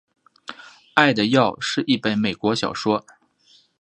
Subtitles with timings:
[0.95, 3.05] 爱的药是一本美国小说。